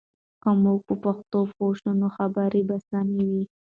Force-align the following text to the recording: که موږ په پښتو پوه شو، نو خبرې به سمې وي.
که 0.41 0.49
موږ 0.63 0.79
په 0.87 0.95
پښتو 1.03 1.39
پوه 1.55 1.71
شو، 1.79 1.91
نو 2.01 2.07
خبرې 2.17 2.61
به 2.67 2.77
سمې 2.87 3.23
وي. 3.31 3.43